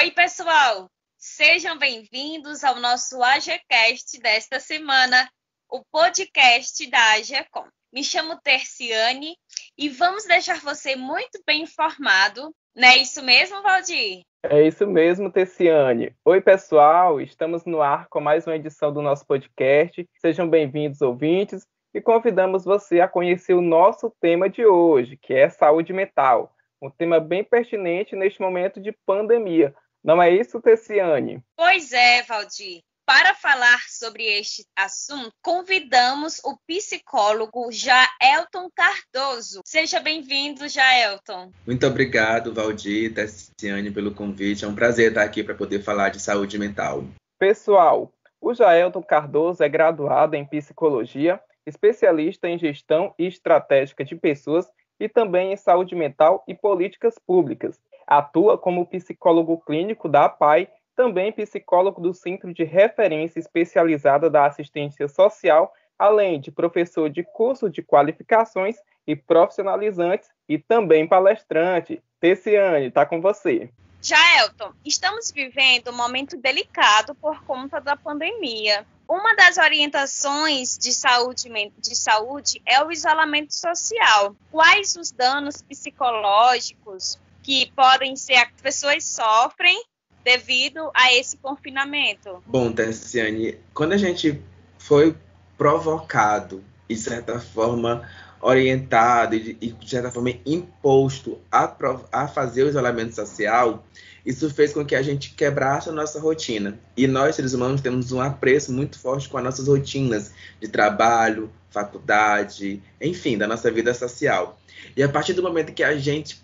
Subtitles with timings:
[0.00, 0.88] Oi, pessoal!
[1.16, 5.28] Sejam bem-vindos ao nosso AGCast desta semana,
[5.68, 7.64] o podcast da AGECOM.
[7.92, 9.34] Me chamo Terciane
[9.76, 12.54] e vamos deixar você muito bem informado.
[12.76, 14.22] Não é isso mesmo, Valdir?
[14.44, 16.14] É isso mesmo, Tessiane.
[16.24, 20.08] Oi, pessoal, estamos no ar com mais uma edição do nosso podcast.
[20.20, 25.50] Sejam bem-vindos, ouvintes, e convidamos você a conhecer o nosso tema de hoje, que é
[25.50, 26.54] saúde mental.
[26.80, 29.74] Um tema bem pertinente neste momento de pandemia.
[30.02, 31.42] Não é isso, Tessiane?
[31.56, 32.82] Pois é, Valdir.
[33.08, 39.62] Para falar sobre este assunto, convidamos o psicólogo Jaelton Cardoso.
[39.64, 41.50] Seja bem-vindo, Jaelton.
[41.66, 44.66] Muito obrigado, Valdir e Tessiane, pelo convite.
[44.66, 47.02] É um prazer estar aqui para poder falar de saúde mental.
[47.38, 54.66] Pessoal, o Jaelton Cardoso é graduado em psicologia, especialista em gestão e estratégica de pessoas
[55.00, 57.80] e também em saúde mental e políticas públicas.
[58.08, 65.06] Atua como psicólogo clínico da APAI também psicólogo do Centro de Referência Especializada da Assistência
[65.06, 72.02] Social, além de professor de curso de qualificações e profissionalizantes e também palestrante.
[72.18, 73.70] Tessiane, está com você.
[74.02, 78.84] Já, Elton, estamos vivendo um momento delicado por conta da pandemia.
[79.08, 84.34] Uma das orientações de saúde, de saúde é o isolamento social.
[84.50, 89.82] Quais os danos psicológicos que podem ser as pessoas sofrem
[90.24, 92.42] devido a esse confinamento?
[92.46, 94.42] Bom, Tessiane, quando a gente
[94.78, 95.16] foi
[95.56, 98.08] provocado de certa forma,
[98.40, 101.74] orientado e, de certa forma, imposto a,
[102.12, 103.84] a fazer o isolamento social,
[104.24, 106.78] isso fez com que a gente quebrasse a nossa rotina.
[106.96, 111.50] E nós, seres humanos, temos um apreço muito forte com as nossas rotinas de trabalho,
[111.70, 114.58] faculdade, enfim, da nossa vida social.
[114.96, 116.42] E a partir do momento que a gente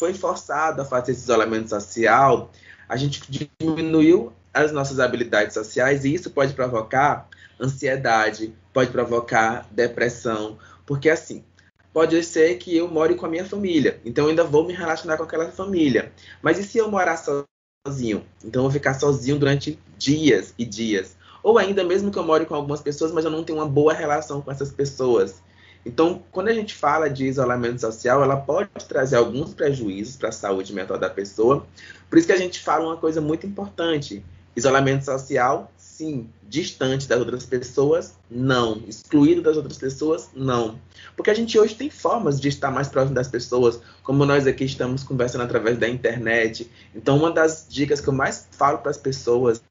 [0.00, 2.50] foi forçado a fazer esse isolamento social,
[2.88, 3.20] a gente
[3.60, 7.28] diminuiu as nossas habilidades sociais e isso pode provocar
[7.60, 10.56] ansiedade, pode provocar depressão,
[10.86, 11.44] porque assim,
[11.92, 15.18] pode ser que eu more com a minha família, então eu ainda vou me relacionar
[15.18, 16.10] com aquela família.
[16.40, 18.24] Mas e se eu morar sozinho?
[18.42, 21.14] Então eu vou ficar sozinho durante dias e dias.
[21.42, 23.92] Ou ainda mesmo que eu more com algumas pessoas, mas eu não tenho uma boa
[23.92, 25.42] relação com essas pessoas.
[25.84, 30.32] Então, quando a gente fala de isolamento social, ela pode trazer alguns prejuízos para a
[30.32, 31.66] saúde mental da pessoa.
[32.08, 34.22] Por isso que a gente fala uma coisa muito importante:
[34.54, 36.28] isolamento social, sim.
[36.48, 38.82] Distante das outras pessoas, não.
[38.88, 40.76] Excluído das outras pessoas, não.
[41.16, 44.64] Porque a gente hoje tem formas de estar mais próximo das pessoas, como nós aqui
[44.64, 46.68] estamos conversando através da internet.
[46.92, 49.62] Então, uma das dicas que eu mais falo para as pessoas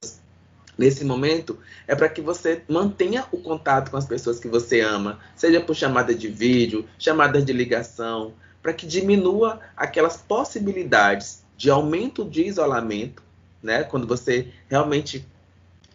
[0.79, 5.19] nesse momento é para que você mantenha o contato com as pessoas que você ama,
[5.35, 12.23] seja por chamada de vídeo, chamadas de ligação, para que diminua aquelas possibilidades de aumento
[12.23, 13.21] de isolamento,
[13.61, 13.83] né?
[13.83, 15.27] Quando você realmente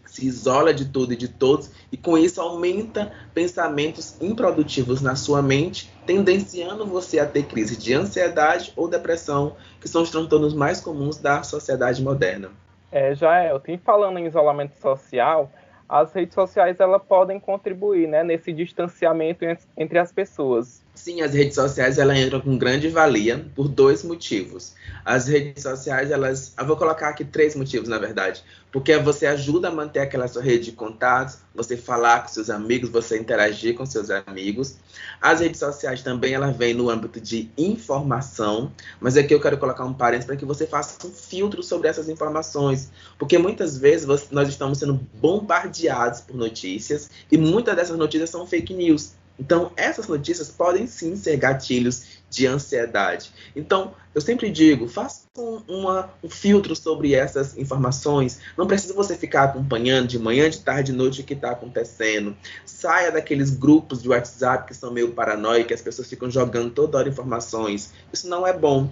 [0.04, 5.40] se isola de tudo e de todos e com isso aumenta pensamentos improdutivos na sua
[5.40, 10.80] mente, tendenciando você a ter crise de ansiedade ou depressão, que são os transtornos mais
[10.80, 12.50] comuns da sociedade moderna.
[12.94, 15.50] É, já é, eu tenho falando em isolamento social,
[15.88, 19.44] as redes sociais elas podem contribuir né, nesse distanciamento
[19.76, 20.83] entre as pessoas.
[21.04, 24.72] Sim, as redes sociais elas entram com grande valia por dois motivos.
[25.04, 26.54] As redes sociais, elas.
[26.58, 28.42] Eu vou colocar aqui três motivos, na verdade.
[28.72, 32.88] Porque você ajuda a manter aquela sua rede de contatos, você falar com seus amigos,
[32.88, 34.78] você interagir com seus amigos.
[35.20, 39.84] As redes sociais também elas vêm no âmbito de informação, mas aqui eu quero colocar
[39.84, 42.90] um parênteses para que você faça um filtro sobre essas informações.
[43.18, 48.72] Porque muitas vezes nós estamos sendo bombardeados por notícias e muitas dessas notícias são fake
[48.72, 49.12] news.
[49.38, 53.32] Então, essas notícias podem sim ser gatilhos de ansiedade.
[53.54, 58.40] Então, eu sempre digo, faça um, uma, um filtro sobre essas informações.
[58.56, 62.36] Não precisa você ficar acompanhando de manhã, de tarde, de noite o que está acontecendo.
[62.64, 67.08] Saia daqueles grupos de WhatsApp que são meio paranoicos, as pessoas ficam jogando toda hora
[67.08, 67.92] informações.
[68.12, 68.88] Isso não é bom.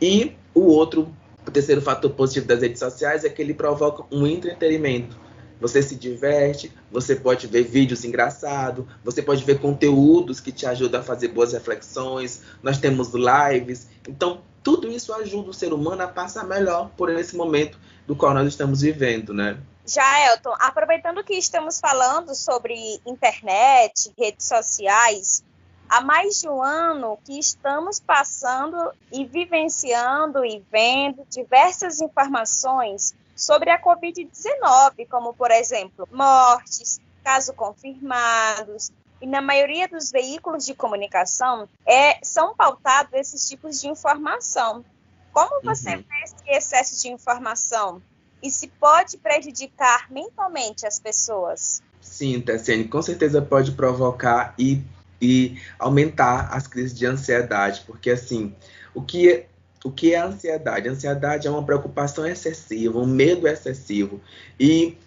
[0.00, 1.14] E o outro,
[1.46, 5.25] o terceiro fator positivo das redes sociais é que ele provoca um entretenimento.
[5.60, 11.00] Você se diverte, você pode ver vídeos engraçados, você pode ver conteúdos que te ajudam
[11.00, 12.42] a fazer boas reflexões.
[12.62, 13.88] Nós temos lives.
[14.06, 18.34] Então, tudo isso ajuda o ser humano a passar melhor por esse momento do qual
[18.34, 19.58] nós estamos vivendo, né?
[19.86, 22.74] Já, Elton, aproveitando que estamos falando sobre
[23.06, 25.44] internet, redes sociais,
[25.88, 28.76] há mais de um ano que estamos passando
[29.12, 38.90] e vivenciando e vendo diversas informações sobre a Covid-19, como, por exemplo, mortes, casos confirmados,
[39.20, 44.84] e na maioria dos veículos de comunicação é, são pautados esses tipos de informação.
[45.32, 46.04] Como você uhum.
[46.08, 48.02] vê esse excesso de informação
[48.42, 51.82] e se pode prejudicar mentalmente as pessoas?
[52.00, 54.82] Sim, Tessiane, com certeza pode provocar e,
[55.20, 58.54] e aumentar as crises de ansiedade, porque assim,
[58.94, 59.46] o que
[59.86, 60.88] o que é a ansiedade?
[60.88, 64.20] A ansiedade é uma preocupação excessiva, um medo excessivo.
[64.58, 64.98] E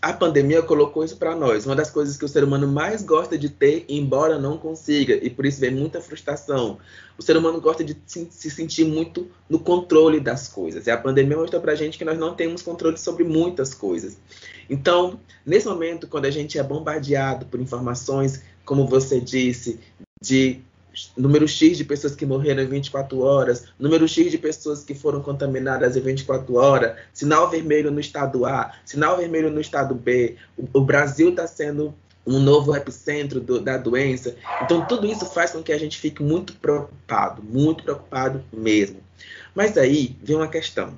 [0.00, 1.66] a pandemia colocou isso para nós.
[1.66, 5.28] Uma das coisas que o ser humano mais gosta de ter, embora não consiga, e
[5.28, 6.78] por isso vem muita frustração.
[7.18, 10.86] O ser humano gosta de se sentir muito no controle das coisas.
[10.86, 14.16] E a pandemia mostrou para a gente que nós não temos controle sobre muitas coisas.
[14.70, 19.78] Então, nesse momento, quando a gente é bombardeado por informações, como você disse,
[20.18, 20.62] de
[21.16, 25.20] número X de pessoas que morreram em 24 horas, número X de pessoas que foram
[25.20, 30.36] contaminadas em 24 horas, sinal vermelho no estado A, sinal vermelho no estado B.
[30.56, 31.94] O, o Brasil está sendo
[32.26, 34.34] um novo epicentro do, da doença.
[34.62, 39.00] Então, tudo isso faz com que a gente fique muito preocupado, muito preocupado mesmo.
[39.54, 40.94] Mas aí vem uma questão.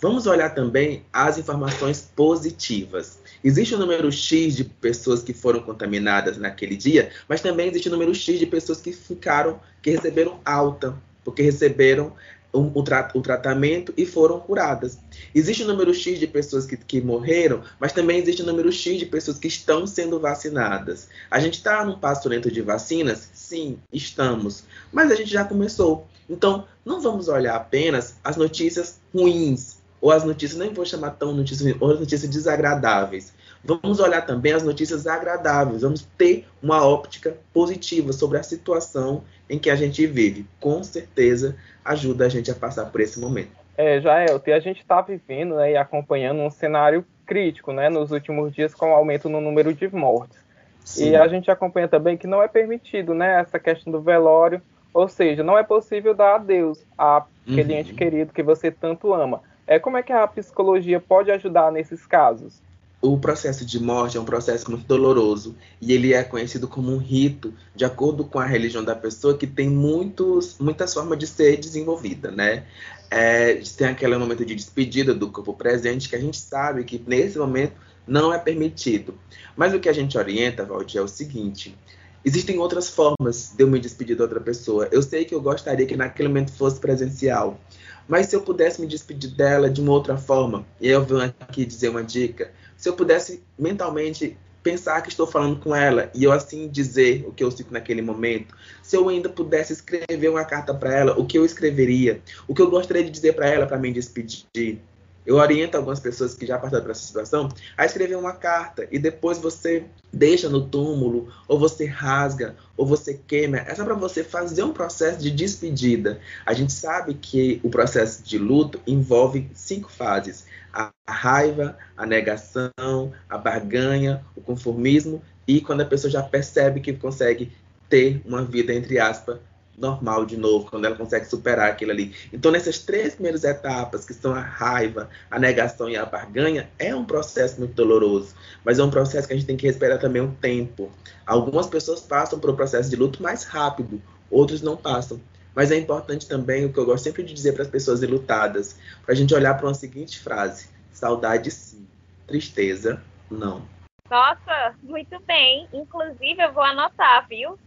[0.00, 3.18] Vamos olhar também as informações positivas.
[3.42, 7.92] Existe um número X de pessoas que foram contaminadas naquele dia, mas também existe um
[7.92, 12.12] número X de pessoas que ficaram, que receberam alta, porque receberam
[12.56, 14.98] um, o, tra o, tratamento e foram curadas.
[15.34, 18.98] Existe um número X de pessoas que, que morreram, mas também existe um número X
[18.98, 21.08] de pessoas que estão sendo vacinadas.
[21.30, 23.30] A gente está num passo lento de vacinas?
[23.34, 24.64] Sim, estamos.
[24.92, 26.06] Mas a gente já começou.
[26.28, 31.32] Então, não vamos olhar apenas as notícias ruins, ou as notícias, nem vou chamar tão
[31.32, 33.32] notícias, ou as notícias desagradáveis.
[33.64, 39.58] Vamos olhar também as notícias agradáveis, vamos ter uma óptica positiva sobre a situação em
[39.58, 40.46] que a gente vive.
[40.60, 43.50] Com certeza ajuda a gente a passar por esse momento.
[43.76, 48.54] É, Jael, a gente está vivendo né, e acompanhando um cenário crítico né, nos últimos
[48.54, 50.38] dias com o aumento no número de mortes.
[50.84, 51.10] Sim.
[51.10, 54.62] E a gente acompanha também que não é permitido né, essa questão do velório,
[54.94, 57.80] ou seja, não é possível dar adeus àquele uhum.
[57.80, 59.42] ente querido que você tanto ama.
[59.66, 62.62] É, como é que a psicologia pode ajudar nesses casos?
[63.02, 66.98] O processo de morte é um processo muito doloroso e ele é conhecido como um
[66.98, 71.56] rito, de acordo com a religião da pessoa, que tem muitos, muitas formas de ser
[71.58, 72.64] desenvolvida, né?
[73.10, 77.38] É, tem aquele momento de despedida do corpo presente, que a gente sabe que nesse
[77.38, 77.74] momento
[78.06, 79.14] não é permitido.
[79.56, 81.76] Mas o que a gente orienta, Valdir, é o seguinte:
[82.24, 84.88] existem outras formas de eu me despedir de outra pessoa.
[84.90, 87.60] Eu sei que eu gostaria que naquele momento fosse presencial,
[88.08, 91.64] mas se eu pudesse me despedir dela de uma outra forma, e eu venho aqui
[91.64, 96.32] dizer uma dica, se eu pudesse mentalmente pensar que estou falando com ela e eu
[96.32, 100.74] assim dizer o que eu sinto naquele momento, se eu ainda pudesse escrever uma carta
[100.74, 103.78] para ela, o que eu escreveria, o que eu gostaria de dizer para ela para
[103.78, 104.80] me despedir,
[105.26, 108.98] eu oriento algumas pessoas que já passaram por essa situação a escrever uma carta e
[108.98, 113.58] depois você deixa no túmulo, ou você rasga, ou você queima.
[113.58, 116.20] É só para você fazer um processo de despedida.
[116.44, 123.12] A gente sabe que o processo de luto envolve cinco fases: a raiva, a negação,
[123.28, 127.52] a barganha, o conformismo e quando a pessoa já percebe que consegue
[127.88, 129.38] ter uma vida, entre aspas,
[129.76, 132.14] normal de novo, quando ela consegue superar aquilo ali.
[132.32, 136.94] Então, nessas três primeiras etapas, que são a raiva, a negação e a barganha, é
[136.94, 138.34] um processo muito doloroso,
[138.64, 140.90] mas é um processo que a gente tem que respeitar também o tempo.
[141.26, 144.00] Algumas pessoas passam por um processo de luto mais rápido,
[144.30, 145.20] outros não passam.
[145.54, 148.78] Mas é importante também, o que eu gosto sempre de dizer para as pessoas ilutadas,
[149.04, 151.86] para a gente olhar para uma seguinte frase: saudade sim,
[152.26, 153.66] tristeza não.
[154.10, 155.66] Nossa, muito bem.
[155.72, 157.58] Inclusive, eu vou anotar, viu?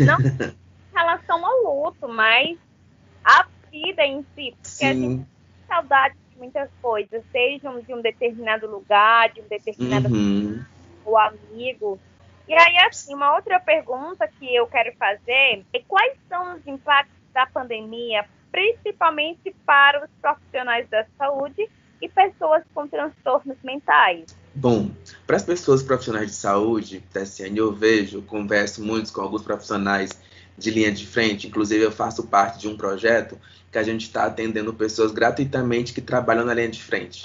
[0.00, 0.18] Não
[1.00, 2.58] relação ao luto, mas
[3.24, 4.86] a vida em si, porque Sim.
[4.86, 5.26] a gente tem
[5.66, 10.64] saudade de muitas coisas, sejam de um determinado lugar, de um determinado uhum.
[11.16, 11.98] amigo.
[12.48, 17.14] E aí, assim, uma outra pergunta que eu quero fazer é quais são os impactos
[17.32, 21.68] da pandemia, principalmente para os profissionais da saúde
[22.02, 24.36] e pessoas com transtornos mentais?
[24.52, 24.90] Bom,
[25.26, 30.10] para as pessoas profissionais de saúde, TSN, eu vejo, converso muito com alguns profissionais
[30.60, 31.48] de linha de frente.
[31.48, 33.38] Inclusive, eu faço parte de um projeto
[33.72, 37.22] que a gente está atendendo pessoas gratuitamente que trabalham na linha de frente.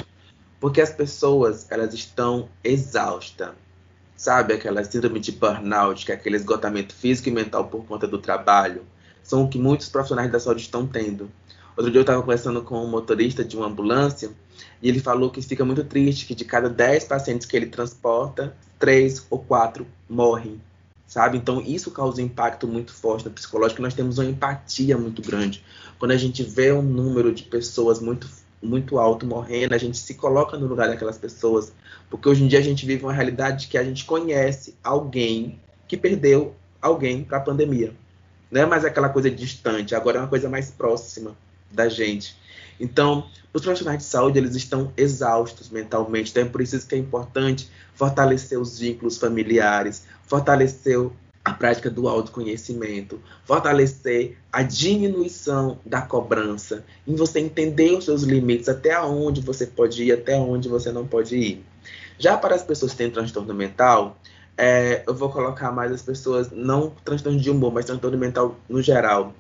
[0.60, 3.52] Porque as pessoas, elas estão exaustas.
[4.16, 8.18] Sabe aquela síndrome de burnout, que é aquele esgotamento físico e mental por conta do
[8.18, 8.84] trabalho?
[9.22, 11.30] São o que muitos profissionais da saúde estão tendo.
[11.76, 14.32] Outro dia eu estava conversando com um motorista de uma ambulância
[14.82, 18.56] e ele falou que fica muito triste que de cada 10 pacientes que ele transporta,
[18.80, 20.62] 3 ou 4 morrem
[21.16, 21.38] sabe?
[21.38, 23.82] Então isso causa um impacto muito forte no psicológico.
[23.82, 25.64] Nós temos uma empatia muito grande.
[25.98, 28.28] Quando a gente vê um número de pessoas muito
[28.62, 31.72] muito alto morrendo, a gente se coloca no lugar daquelas pessoas,
[32.10, 35.96] porque hoje em dia a gente vive uma realidade que a gente conhece alguém que
[35.96, 37.94] perdeu alguém para a pandemia.
[38.52, 41.38] Não é mais aquela coisa distante, agora é uma coisa mais próxima
[41.72, 42.36] da gente.
[42.80, 46.98] Então, os profissionais de saúde, eles estão exaustos mentalmente, então é por isso que é
[46.98, 51.00] importante fortalecer os vínculos familiares, fortalecer
[51.46, 58.68] a prática do autoconhecimento, fortalecer a diminuição da cobrança, em você entender os seus limites,
[58.68, 61.64] até onde você pode ir, até onde você não pode ir.
[62.18, 64.18] Já para as pessoas que têm transtorno mental,
[64.58, 68.82] é, eu vou colocar mais as pessoas, não transtorno de humor, mas transtorno mental no
[68.82, 69.34] geral.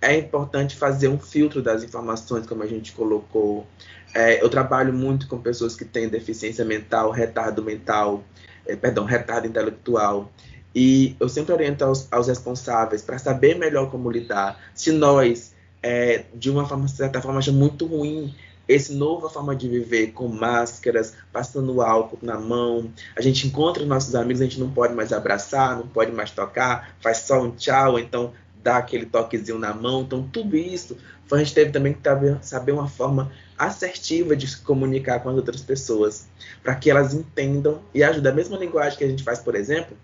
[0.00, 3.66] É importante fazer um filtro das informações, como a gente colocou.
[4.14, 8.22] É, eu trabalho muito com pessoas que têm deficiência mental, retardo mental,
[8.66, 10.30] é, perdão, retardo intelectual.
[10.74, 14.60] E eu sempre oriento aos, aos responsáveis para saber melhor como lidar.
[14.74, 18.34] Se nós, é, de uma forma, certa forma, acha muito ruim
[18.68, 23.88] esse nova forma de viver com máscaras, passando álcool na mão, a gente encontra os
[23.88, 27.50] nossos amigos, a gente não pode mais abraçar, não pode mais tocar, faz só um
[27.50, 30.02] tchau, então dá aquele toquezinho na mão.
[30.02, 30.96] Então, tudo isso
[31.30, 32.00] a gente teve também que
[32.42, 36.26] saber uma forma assertiva de se comunicar com as outras pessoas,
[36.62, 38.32] para que elas entendam e ajudem.
[38.32, 39.96] A mesma linguagem que a gente faz, por exemplo,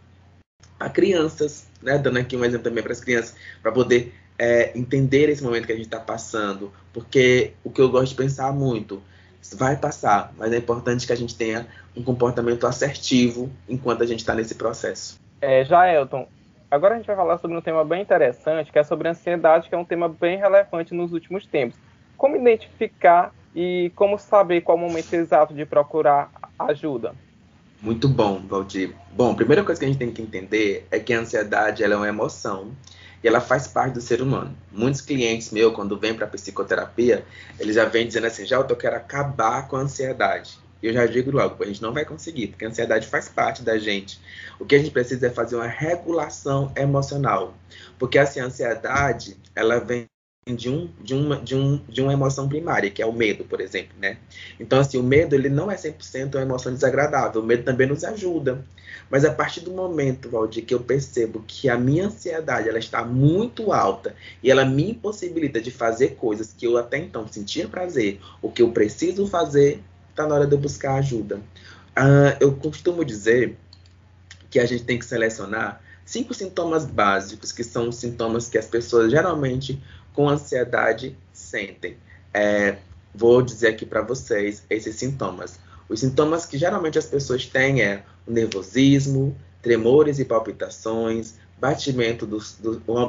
[0.79, 1.97] a crianças, né?
[1.97, 5.73] Dando aqui um exemplo também para as crianças, para poder é, entender esse momento que
[5.73, 9.03] a gente está passando, porque o que eu gosto de pensar muito
[9.53, 14.21] vai passar, mas é importante que a gente tenha um comportamento assertivo enquanto a gente
[14.21, 15.21] está nesse processo.
[15.41, 16.27] É, já, Elton,
[16.75, 19.75] agora a gente vai falar sobre um tema bem interessante, que é sobre ansiedade, que
[19.75, 21.79] é um tema bem relevante nos últimos tempos.
[22.17, 27.15] Como identificar e como saber qual o momento exato de procurar ajuda?
[27.81, 28.95] Muito bom, Valdir.
[29.13, 31.95] Bom, a primeira coisa que a gente tem que entender é que a ansiedade ela
[31.95, 32.73] é uma emoção
[33.23, 34.57] e ela faz parte do ser humano.
[34.73, 37.25] Muitos clientes meus, quando vêm para psicoterapia,
[37.59, 40.59] eles já vêm dizendo assim, já eu quero acabar com a ansiedade.
[40.85, 43.79] Eu já digo logo, a gente não vai conseguir, porque a ansiedade faz parte da
[43.79, 44.21] gente.
[44.61, 47.55] O que a gente precisa é fazer uma regulação emocional.
[47.99, 50.07] Porque assim, a ansiedade, ela vem
[50.47, 53.63] de, um, de, uma, de, um, de uma emoção primária, que é o medo, por
[53.63, 54.19] exemplo, né?
[54.61, 57.41] Então, assim, o medo, ele não é 100% uma emoção desagradável.
[57.41, 58.63] O medo também nos ajuda.
[59.09, 63.03] Mas a partir do momento, Valdir, que eu percebo que a minha ansiedade, ela está
[63.03, 68.21] muito alta e ela me impossibilita de fazer coisas que eu até então sentia prazer,
[68.43, 69.83] o que eu preciso fazer,
[70.15, 71.37] está na hora de eu buscar ajuda.
[71.37, 73.59] Uh, eu costumo dizer
[74.49, 78.67] que a gente tem que selecionar cinco sintomas básicos, que são os sintomas que as
[78.67, 81.97] pessoas geralmente com ansiedade sentem.
[82.33, 82.77] É,
[83.13, 85.59] vou dizer aqui para vocês esses sintomas.
[85.89, 92.39] Os sintomas que geralmente as pessoas têm é o nervosismo, tremores e palpitações, batimento do,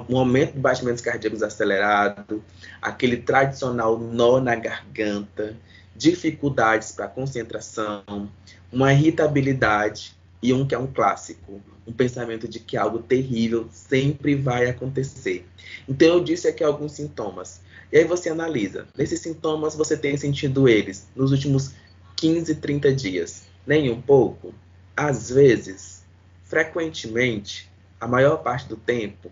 [0.07, 2.41] um aumento de batimentos cardíacos acelerado,
[2.81, 5.57] aquele tradicional nó na garganta,
[5.93, 8.29] dificuldades para concentração,
[8.71, 14.35] uma irritabilidade e um que é um clássico, um pensamento de que algo terrível sempre
[14.35, 15.45] vai acontecer.
[15.85, 17.59] Então eu disse aqui alguns sintomas.
[17.91, 18.87] E aí você analisa.
[18.97, 21.73] Nesses sintomas você tem sentido eles nos últimos
[22.15, 23.43] 15, 30 dias?
[23.67, 24.53] Nem um pouco?
[24.95, 26.05] Às vezes,
[26.45, 27.69] frequentemente,
[28.05, 29.31] a maior parte do tempo.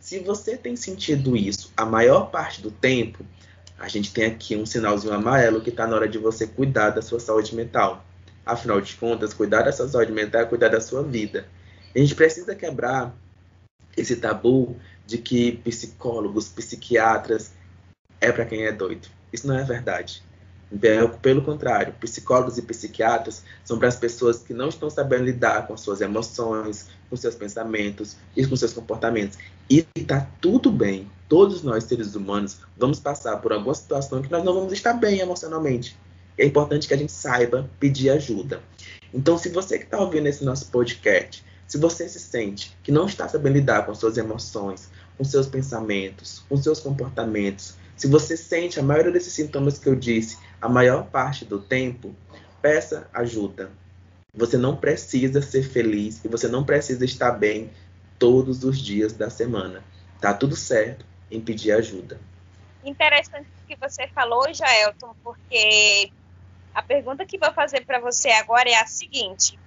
[0.00, 3.24] Se você tem sentido isso a maior parte do tempo,
[3.78, 7.00] a gente tem aqui um sinalzinho amarelo que está na hora de você cuidar da
[7.00, 8.04] sua saúde mental.
[8.44, 11.46] Afinal de contas, cuidar da sua saúde mental é cuidar da sua vida.
[11.94, 13.14] A gente precisa quebrar
[13.96, 14.76] esse tabu
[15.06, 17.52] de que psicólogos, psiquiatras
[18.20, 19.06] é para quem é doido.
[19.32, 20.20] Isso não é verdade.
[21.20, 25.76] Pelo contrário, psicólogos e psiquiatras são para as pessoas que não estão sabendo lidar com
[25.76, 29.36] suas emoções, com seus pensamentos e com seus comportamentos.
[29.68, 31.10] E está tudo bem.
[31.28, 35.18] Todos nós, seres humanos, vamos passar por alguma situação que nós não vamos estar bem
[35.18, 35.96] emocionalmente.
[36.38, 38.60] É importante que a gente saiba pedir ajuda.
[39.12, 43.06] Então, se você que está ouvindo esse nosso podcast, se você se sente que não
[43.06, 48.80] está sabendo lidar com suas emoções, com seus pensamentos, com seus comportamentos, se você sente
[48.80, 52.14] a maioria desses sintomas que eu disse, a maior parte do tempo,
[52.60, 53.70] peça ajuda.
[54.34, 57.70] Você não precisa ser feliz e você não precisa estar bem
[58.18, 59.82] todos os dias da semana.
[60.20, 62.20] Tá tudo certo em pedir ajuda.
[62.84, 66.10] Interessante o que você falou, Jaelton, porque
[66.74, 69.58] a pergunta que vou fazer para você agora é a seguinte: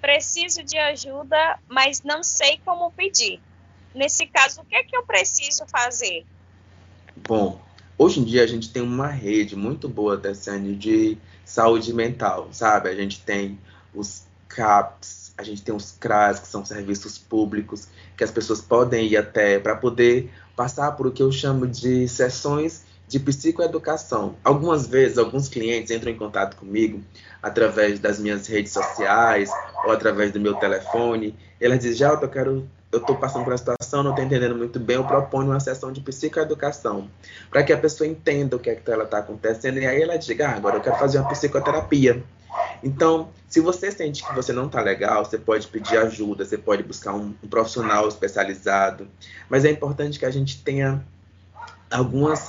[0.00, 3.40] preciso de ajuda, mas não sei como pedir.
[3.94, 6.24] Nesse caso, o que é que eu preciso fazer?
[7.16, 7.60] Bom,
[8.02, 12.88] Hoje em dia a gente tem uma rede muito boa, Tessane, de saúde mental, sabe?
[12.88, 13.56] A gente tem
[13.94, 19.06] os CAPs, a gente tem os CRAS, que são serviços públicos, que as pessoas podem
[19.06, 24.34] ir até para poder passar por o que eu chamo de sessões de psicoeducação.
[24.42, 27.00] Algumas vezes, alguns clientes entram em contato comigo
[27.40, 29.48] através das minhas redes sociais
[29.84, 31.36] ou através do meu telefone.
[31.60, 34.78] Elas dizem, já eu quero eu estou passando por uma situação, não estou entendendo muito
[34.78, 37.08] bem, eu proponho uma sessão de psicoeducação,
[37.50, 40.16] para que a pessoa entenda o que é que ela está acontecendo e aí ela
[40.18, 42.22] diga, ah, agora eu quero fazer uma psicoterapia.
[42.84, 46.82] Então, se você sente que você não está legal, você pode pedir ajuda, você pode
[46.82, 49.08] buscar um, um profissional especializado,
[49.48, 51.02] mas é importante que a gente tenha
[51.90, 52.46] algumas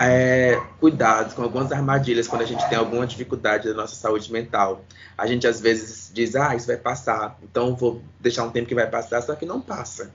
[0.00, 4.84] é, cuidados, com algumas armadilhas quando a gente tem alguma dificuldade da nossa saúde mental.
[5.16, 8.74] A gente às vezes diz, ah, isso vai passar, então vou deixar um tempo que
[8.74, 10.10] vai passar, só que não passa.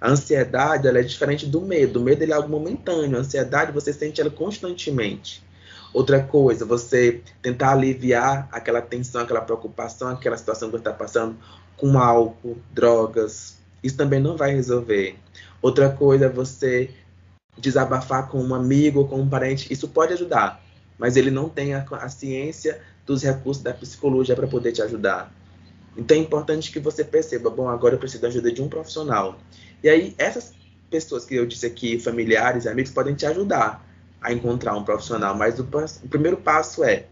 [0.00, 2.00] A ansiedade ela é diferente do medo.
[2.00, 3.16] O medo ele é algo momentâneo.
[3.16, 5.42] A ansiedade você sente ela constantemente.
[5.92, 11.36] Outra coisa, você tentar aliviar aquela tensão, aquela preocupação, aquela situação que você está passando
[11.76, 13.58] com álcool, drogas.
[13.82, 15.16] Isso também não vai resolver.
[15.60, 16.90] Outra coisa é você
[17.58, 20.62] desabafar com um amigo com um parente, isso pode ajudar,
[20.98, 25.32] mas ele não tem a, a ciência dos recursos da psicologia para poder te ajudar.
[25.96, 29.38] Então é importante que você perceba, bom, agora eu preciso da ajuda de um profissional.
[29.82, 30.52] E aí essas
[30.90, 33.84] pessoas que eu disse aqui, familiares, amigos, podem te ajudar
[34.20, 37.06] a encontrar um profissional, mas o, o primeiro passo é,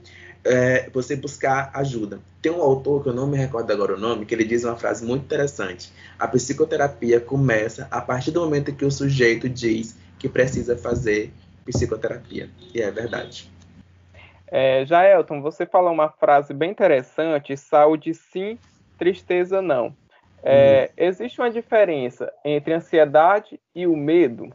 [0.45, 2.21] é, você buscar ajuda.
[2.41, 4.77] Tem um autor que eu não me recordo agora o nome, que ele diz uma
[4.77, 5.93] frase muito interessante.
[6.19, 11.33] A psicoterapia começa a partir do momento que o sujeito diz que precisa fazer
[11.65, 12.49] psicoterapia.
[12.75, 13.51] E é verdade.
[14.49, 18.59] É, Jaelton, você falou uma frase bem interessante: saúde sim,
[18.99, 19.95] tristeza não.
[20.43, 21.05] É, uhum.
[21.07, 24.55] Existe uma diferença entre ansiedade e o medo?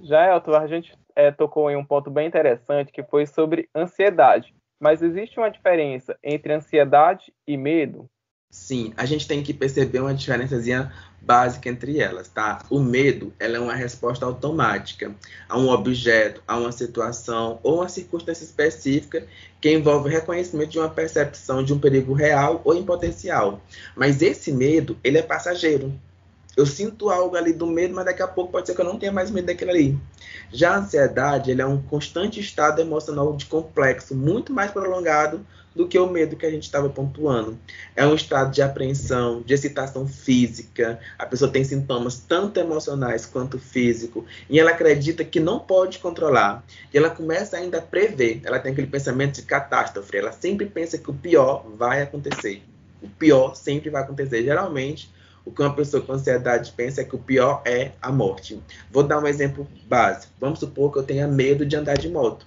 [0.00, 4.54] Jaelton, a gente é, tocou em um ponto bem interessante que foi sobre ansiedade.
[4.78, 8.08] Mas existe uma diferença entre ansiedade e medo?
[8.50, 10.92] Sim, a gente tem que perceber uma diferençazinha
[11.26, 12.60] básica entre elas, tá?
[12.70, 15.12] O medo, ela é uma resposta automática
[15.48, 19.26] a um objeto, a uma situação ou uma circunstância específica
[19.60, 23.60] que envolve o reconhecimento de uma percepção de um perigo real ou em potencial.
[23.96, 25.92] Mas esse medo, ele é passageiro.
[26.56, 28.98] Eu sinto algo ali do medo, mas daqui a pouco pode ser que eu não
[28.98, 29.98] tenha mais medo daquilo ali.
[30.52, 35.44] Já a ansiedade, ele é um constante estado emocional de complexo, muito mais prolongado
[35.76, 37.56] do que o medo que a gente estava pontuando.
[37.94, 40.98] É um estado de apreensão, de excitação física.
[41.18, 46.64] A pessoa tem sintomas tanto emocionais quanto físicos e ela acredita que não pode controlar.
[46.92, 48.40] E ela começa ainda a prever.
[48.42, 50.16] Ela tem aquele pensamento de catástrofe.
[50.16, 52.62] Ela sempre pensa que o pior vai acontecer.
[53.02, 54.42] O pior sempre vai acontecer.
[54.42, 55.10] Geralmente,
[55.44, 58.60] o que uma pessoa com ansiedade pensa é que o pior é a morte.
[58.90, 60.32] Vou dar um exemplo básico.
[60.40, 62.46] Vamos supor que eu tenha medo de andar de moto.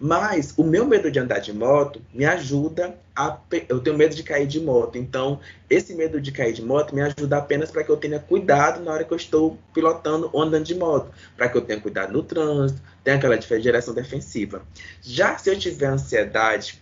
[0.00, 3.38] Mas o meu medo de andar de moto me ajuda a.
[3.68, 4.96] Eu tenho medo de cair de moto.
[4.96, 8.82] Então, esse medo de cair de moto me ajuda apenas para que eu tenha cuidado
[8.82, 11.12] na hora que eu estou pilotando ou andando de moto.
[11.36, 14.62] Para que eu tenha cuidado no trânsito, tenha aquela direção defensiva.
[15.02, 16.80] Já se eu tiver ansiedade,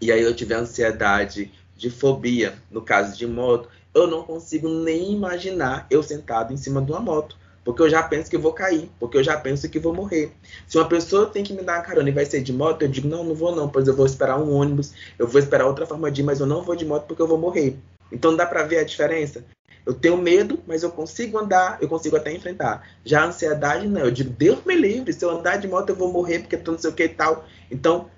[0.00, 5.12] e aí eu tiver ansiedade de fobia, no caso de moto, eu não consigo nem
[5.12, 8.90] imaginar eu sentado em cima de uma moto porque eu já penso que vou cair,
[9.00, 10.32] porque eu já penso que vou morrer.
[10.66, 12.88] Se uma pessoa tem que me dar uma carona e vai ser de moto, eu
[12.88, 15.86] digo, não, não vou não, pois eu vou esperar um ônibus, eu vou esperar outra
[15.86, 17.76] forma de ir, mas eu não vou de moto porque eu vou morrer.
[18.12, 19.44] Então dá para ver a diferença?
[19.86, 22.88] Eu tenho medo, mas eu consigo andar, eu consigo até enfrentar.
[23.04, 24.00] Já a ansiedade, não.
[24.00, 26.72] Eu digo, Deus me livre, se eu andar de moto eu vou morrer porque tô
[26.72, 27.44] não sei o que e tal.
[27.70, 28.08] Então,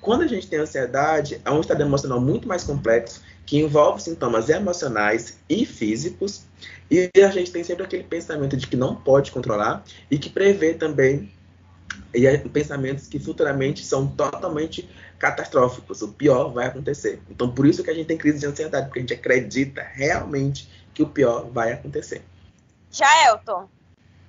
[0.00, 4.48] quando a gente tem ansiedade, é um estado emocional muito mais complexo, que envolve sintomas
[4.48, 6.44] emocionais e físicos,
[6.90, 10.74] e a gente tem sempre aquele pensamento de que não pode controlar e que prevê
[10.74, 11.32] também
[12.14, 16.02] e é, pensamentos que futuramente são totalmente catastróficos.
[16.02, 17.22] O pior vai acontecer.
[17.30, 20.68] Então, por isso que a gente tem crise de ansiedade, porque a gente acredita realmente
[20.92, 22.22] que o pior vai acontecer.
[22.90, 23.68] Já, Elton,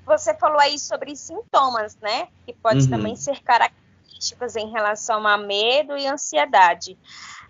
[0.05, 2.27] você falou aí sobre sintomas, né?
[2.45, 2.89] Que pode uhum.
[2.89, 6.97] também ser característicos em relação a medo e ansiedade.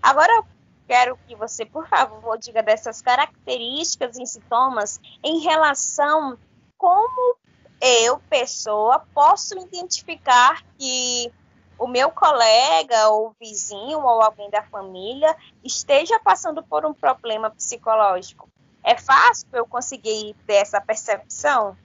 [0.02, 0.44] Agora,
[0.88, 6.38] quero que você, por favor, diga dessas características e sintomas em relação
[6.78, 7.38] como
[7.82, 11.32] eu, pessoa, posso identificar que
[11.78, 18.48] o meu colega ou vizinho ou alguém da família esteja passando por um problema psicológico.
[18.84, 21.76] É fácil eu conseguir ter essa percepção?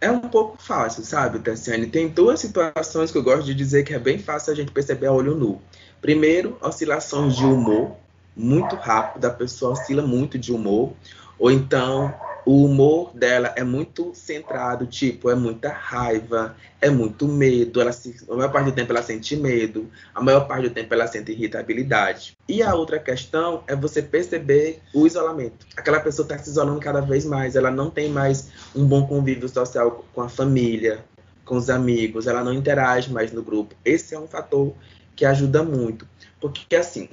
[0.00, 1.88] É um pouco fácil, sabe, Tessiane?
[1.88, 5.06] Tem duas situações que eu gosto de dizer que é bem fácil a gente perceber
[5.06, 5.60] a olho nu.
[6.00, 7.96] Primeiro, oscilações de humor,
[8.38, 10.92] muito rápido, a pessoa oscila muito de humor,
[11.38, 12.14] ou então
[12.46, 18.16] o humor dela é muito centrado, tipo, é muita raiva, é muito medo, ela se,
[18.26, 21.32] a maior parte do tempo ela sente medo, a maior parte do tempo ela sente
[21.32, 22.38] irritabilidade.
[22.48, 25.66] E a outra questão é você perceber o isolamento.
[25.76, 29.46] Aquela pessoa está se isolando cada vez mais, ela não tem mais um bom convívio
[29.46, 31.04] social com a família,
[31.44, 33.74] com os amigos, ela não interage mais no grupo.
[33.84, 34.72] Esse é um fator
[35.14, 36.08] que ajuda muito.
[36.40, 37.10] Porque, assim,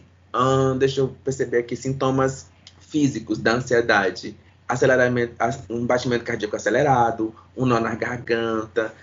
[0.77, 2.47] deixa eu perceber aqui, sintomas
[2.79, 4.35] físicos da ansiedade.
[4.67, 5.35] aceleramento,
[5.69, 8.93] um batimento cardíaco acelerado, um nó na garganta,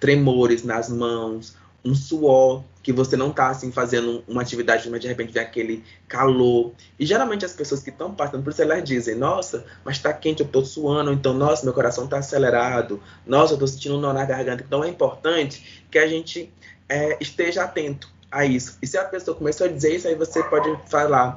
[0.00, 5.06] tremores nas mãos, um suor que você não está assim fazendo uma atividade, mas de
[5.06, 6.72] repente vem aquele calor.
[6.98, 10.40] E geralmente as pessoas que estão passando por isso elas dizem: "Nossa, mas está quente,
[10.40, 13.00] eu estou suando, então nossa, meu coração está acelerado.
[13.24, 14.64] Nossa, eu estou sentindo um nó na garganta".
[14.66, 16.52] Então é importante que a gente
[16.88, 18.78] é, esteja atento a isso.
[18.82, 21.36] E se a pessoa começou a dizer isso, aí você pode falar: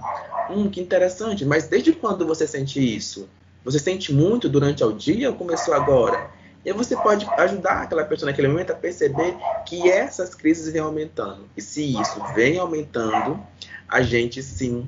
[0.50, 3.30] "Hum, que interessante, mas desde quando você sente isso?"
[3.66, 6.30] Você sente muito durante o dia ou começou agora?
[6.64, 11.50] E você pode ajudar aquela pessoa naquele momento a perceber que essas crises vêm aumentando.
[11.58, 13.40] E se isso vem aumentando,
[13.88, 14.88] a gente sim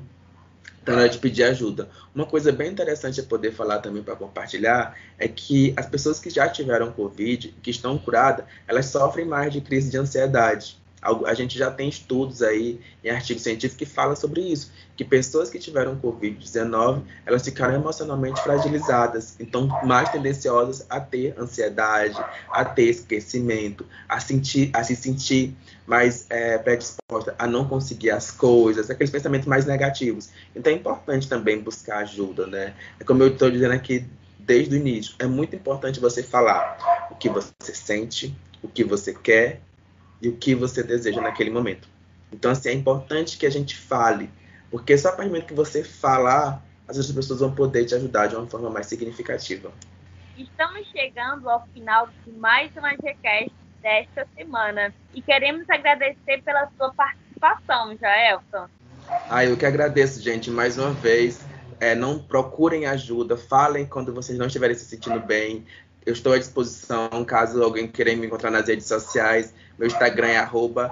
[0.78, 1.88] está na hora de pedir ajuda.
[2.14, 6.30] Uma coisa bem interessante a poder falar também para compartilhar é que as pessoas que
[6.30, 10.78] já tiveram Covid, que estão curadas, elas sofrem mais de crise de ansiedade.
[11.00, 15.48] A gente já tem estudos aí em artigos científicos que falam sobre isso, que pessoas
[15.48, 22.16] que tiveram Covid-19, elas ficaram emocionalmente fragilizadas, então mais tendenciosas a ter ansiedade,
[22.50, 25.54] a ter esquecimento, a, sentir, a se sentir
[25.86, 30.30] mais é, predisposta a não conseguir as coisas, aqueles pensamentos mais negativos.
[30.54, 32.74] Então é importante também buscar ajuda, né?
[32.98, 34.04] É como eu estou dizendo aqui
[34.38, 39.14] desde o início, é muito importante você falar o que você sente, o que você
[39.14, 39.60] quer
[40.20, 41.88] e o que você deseja naquele momento.
[42.32, 44.30] Então, assim, é importante que a gente fale,
[44.70, 47.94] porque só a partir do momento que você falar, as outras pessoas vão poder te
[47.94, 49.70] ajudar de uma forma mais significativa.
[50.36, 53.52] Estamos chegando ao final de mais uma GCast
[53.82, 58.68] desta semana e queremos agradecer pela sua participação, Jaelson.
[59.30, 61.44] Ah, eu que agradeço, gente, mais uma vez.
[61.80, 65.64] É, não procurem ajuda, falem quando vocês não estiverem se sentindo bem.
[66.08, 69.54] Eu estou à disposição caso alguém queira me encontrar nas redes sociais.
[69.78, 70.90] Meu Instagram é arroba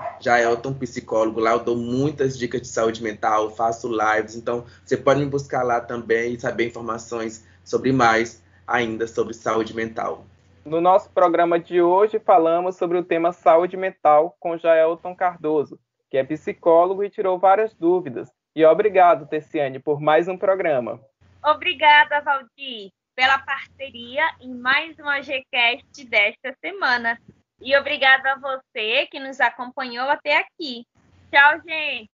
[0.78, 1.40] Psicólogo.
[1.40, 4.36] Lá eu dou muitas dicas de saúde mental, faço lives.
[4.36, 9.74] Então, você pode me buscar lá também e saber informações sobre mais ainda sobre saúde
[9.74, 10.26] mental.
[10.66, 16.18] No nosso programa de hoje, falamos sobre o tema saúde mental com Jaelton Cardoso, que
[16.18, 18.28] é psicólogo e tirou várias dúvidas.
[18.54, 21.00] E obrigado, Tessiane, por mais um programa.
[21.42, 27.18] Obrigada, Valdir, pela parceria em mais uma GCast desta semana.
[27.60, 30.86] E obrigada a você que nos acompanhou até aqui.
[31.32, 32.15] Tchau, gente!